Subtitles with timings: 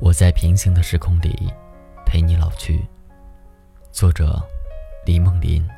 [0.00, 1.52] 我在平行的时空里
[2.06, 2.82] 陪你老去。
[3.92, 4.42] 作者：
[5.04, 5.68] 李梦林。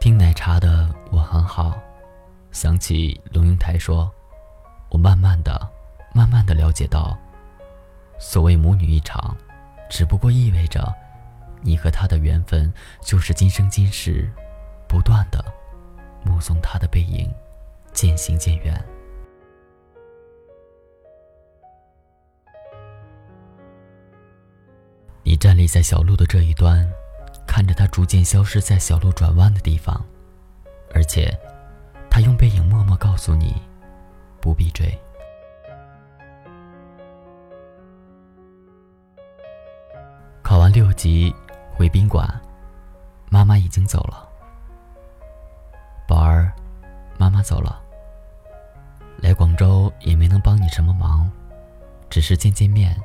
[0.00, 1.78] 听奶茶的我很好，
[2.50, 4.10] 想起龙应台说
[4.88, 5.68] ：“我慢慢的、
[6.14, 7.16] 慢慢的了解到，
[8.18, 9.36] 所谓母女一场，
[9.90, 10.90] 只不过意味着
[11.60, 14.26] 你和他的缘分就是今生今世，
[14.88, 15.44] 不断的
[16.24, 17.30] 目送他的背影
[17.92, 18.82] 渐行渐远。”
[25.28, 26.90] 你站立在小路的这一端，
[27.46, 30.02] 看着他逐渐消失在小路转弯的地方，
[30.94, 31.30] 而且，
[32.08, 33.54] 他用背影默默告诉你，
[34.40, 34.90] 不必追。
[40.42, 41.30] 考完六级
[41.74, 42.26] 回宾馆，
[43.28, 44.26] 妈妈已经走了。
[46.06, 46.50] 宝儿，
[47.18, 47.78] 妈妈走了。
[49.18, 51.30] 来广州也没能帮你什么忙，
[52.08, 52.98] 只是见见面，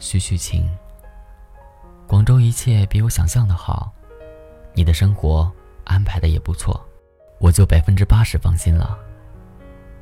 [0.00, 0.68] 叙叙情。
[2.10, 3.92] 广州一切比我想象的好，
[4.74, 5.48] 你的生活
[5.84, 6.84] 安排的也不错，
[7.38, 8.98] 我就百分之八十放心了。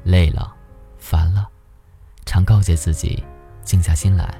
[0.04, 0.56] 累了，
[0.96, 1.46] 烦了，
[2.24, 3.22] 常告诫自己，
[3.62, 4.34] 静下心来，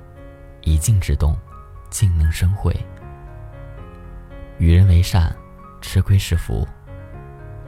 [0.62, 1.36] 以静制动，
[1.90, 2.74] 静能生慧。
[4.56, 5.30] 与人为善，
[5.82, 6.66] 吃亏是福，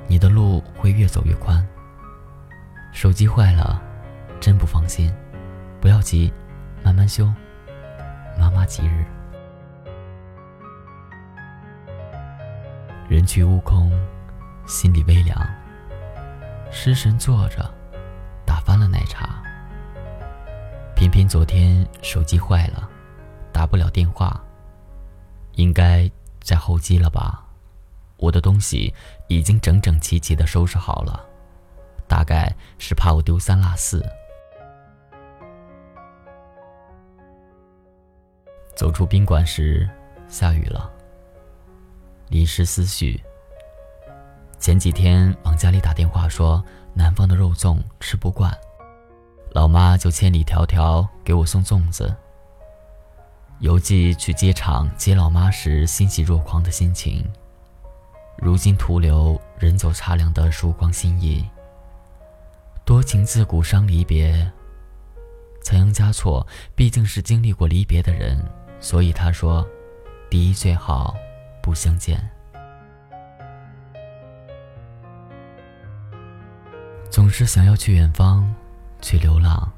[0.06, 1.62] 你的路会越走越宽。
[2.90, 3.78] 手机坏了，
[4.40, 5.14] 真不放心，
[5.78, 6.32] 不要急，
[6.82, 7.30] 慢慢修。
[8.38, 9.04] 妈妈吉日。
[13.10, 13.90] 人去屋空，
[14.68, 15.36] 心里微凉。
[16.70, 17.68] 失神坐着，
[18.46, 19.42] 打翻了奶茶。
[20.94, 22.88] 偏偏昨天手机坏了，
[23.52, 24.40] 打不了电话。
[25.54, 26.08] 应该
[26.40, 27.44] 在候机了吧？
[28.16, 28.94] 我的东西
[29.26, 31.26] 已经整整齐齐的收拾好了，
[32.06, 34.00] 大概是怕我丢三落四。
[38.76, 39.90] 走出宾馆时，
[40.28, 40.88] 下雨了。
[42.30, 43.22] 离失思绪。
[44.58, 46.64] 前几天往家里打电话说
[46.94, 48.56] 南方的肉粽吃不惯，
[49.52, 52.14] 老妈就千里迢迢给我送粽子。
[53.58, 57.22] 邮寄去机场接老妈时欣喜若狂的心情，
[58.38, 61.44] 如今徒留人走茶凉的曙光心意。
[62.86, 64.50] 多情自古伤离别，
[65.62, 68.42] 仓央嘉措毕竟是经历过离别的人，
[68.80, 69.66] 所以他说，
[70.30, 71.14] 第一最好。
[71.62, 72.18] 不相见，
[77.10, 78.52] 总是想要去远方，
[79.00, 79.70] 去流浪，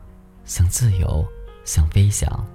[0.44, 1.26] 想自由，
[1.64, 2.46] 想飞翔。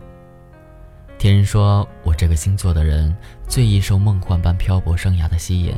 [1.17, 3.15] 听人说我这个星座的人
[3.47, 5.75] 最易受梦幻般漂泊生涯的吸引，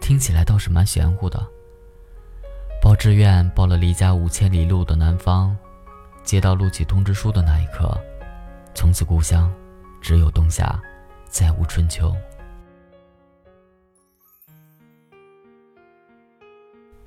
[0.00, 1.40] 听起来倒是蛮玄乎的。
[2.80, 5.56] 报志愿报了离家五千里路的南方，
[6.24, 7.96] 接到录取通知书的那一刻，
[8.74, 9.52] 从此故乡
[10.00, 10.80] 只有冬夏，
[11.28, 12.12] 再无春秋。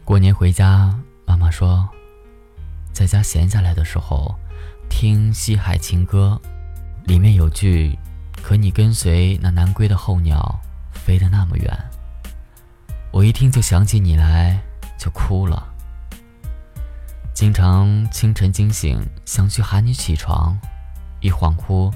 [0.05, 0.95] 过年回家，
[1.25, 1.89] 妈妈说，
[2.93, 4.35] 在家闲下来的时候，
[4.87, 6.39] 听《西海情歌》，
[7.07, 7.97] 里面有句
[8.43, 10.59] ：“可你跟随那南归的候鸟，
[10.91, 11.75] 飞得那么远。”
[13.11, 14.61] 我一听就想起你来，
[14.99, 15.73] 就哭了。
[17.33, 20.55] 经常清晨惊醒，想去喊你起床，
[21.19, 21.91] 一恍惚，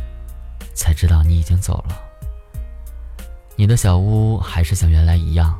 [0.74, 1.96] 才知道你已经走了。
[3.56, 5.56] 你的小屋还是像原来一样。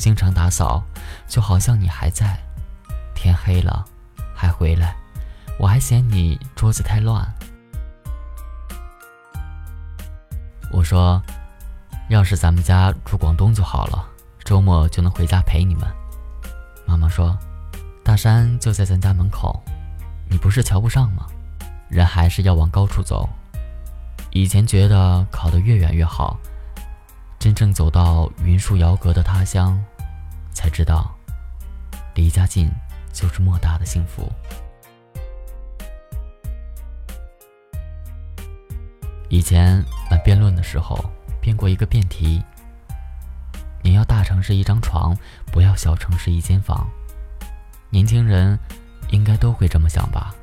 [0.00, 0.82] 经常打扫，
[1.28, 2.34] 就好像你还在。
[3.14, 3.84] 天黑了，
[4.34, 4.96] 还回来，
[5.58, 7.30] 我还嫌你桌子太乱。
[10.72, 11.22] 我说，
[12.08, 14.08] 要是咱们家住广东就好了，
[14.42, 15.86] 周末就能回家陪你们。
[16.86, 17.36] 妈妈说，
[18.02, 19.62] 大山就在咱家门口，
[20.30, 21.26] 你不是瞧不上吗？
[21.90, 23.28] 人还是要往高处走。
[24.30, 26.38] 以前觉得考得越远越好。
[27.38, 29.82] 真正走到云树遥隔的他乡，
[30.52, 31.14] 才知道，
[32.14, 32.70] 离家近
[33.12, 34.30] 就是莫大的幸福。
[39.28, 40.98] 以前玩辩论的时候，
[41.40, 42.42] 辩过一个辩题：
[43.82, 45.16] 你要大城市一张床，
[45.52, 46.88] 不要小城市一间房。
[47.90, 48.58] 年轻人
[49.10, 50.34] 应该都会这么想吧？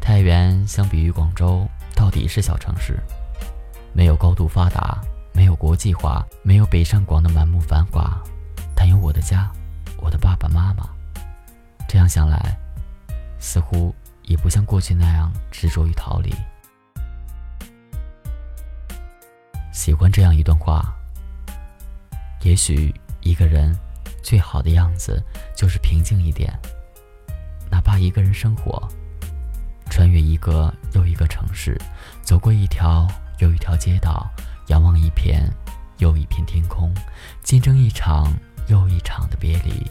[0.00, 2.98] 太原相比于广州，到底是小城市，
[3.92, 5.00] 没有高度发达。
[5.32, 8.18] 没有国际化，没有北上广的满目繁华，
[8.88, 9.50] 有我的家，
[9.98, 10.88] 我的爸爸妈妈。
[11.88, 12.56] 这样想来，
[13.38, 16.34] 似乎也不像过去那样执着于逃离。
[19.72, 20.92] 喜欢这样一段话：
[22.42, 23.74] 也许一个人
[24.22, 25.22] 最好的样子
[25.56, 26.52] 就是平静一点，
[27.70, 28.88] 哪怕一个人生活，
[29.88, 31.80] 穿越一个又一个城市，
[32.22, 33.06] 走过一条
[33.38, 34.28] 又一条街道，
[34.68, 35.48] 仰望一片
[35.98, 36.92] 又一片天空，
[37.44, 38.32] 见证一场
[38.68, 39.86] 又一场的别离。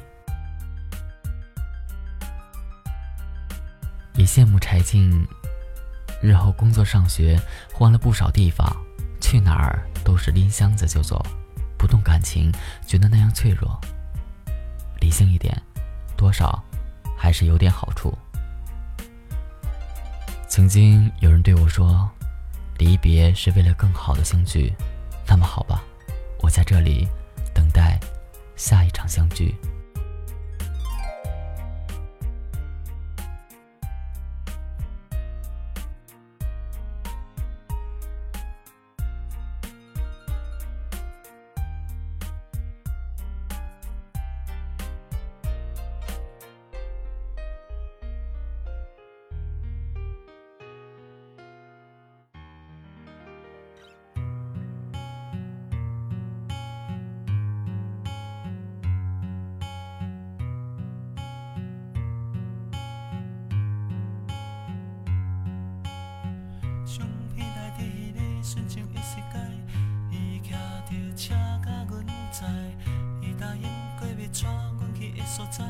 [4.13, 5.27] 也羡慕柴静，
[6.21, 7.39] 日后工作上学
[7.73, 8.65] 换了不少地方，
[9.19, 11.25] 去哪儿都是拎箱子就走，
[11.77, 12.51] 不动感情，
[12.87, 13.79] 觉得那样脆弱。
[15.01, 15.61] 理性一点，
[16.15, 16.63] 多少
[17.17, 18.17] 还是有点好处。
[20.47, 22.09] 曾经有人对我说
[22.79, 24.73] ：“离别是为了更好的相聚。”
[25.27, 25.83] 那么好吧，
[26.39, 27.05] 我在这里
[28.65, 29.53] 下一场相聚。
[68.55, 69.37] 心情的世界，
[70.09, 72.47] 伊骑着车甲阮载，
[73.21, 73.63] 伊答应
[73.99, 74.47] 过要带
[74.79, 75.65] 阮去的所在。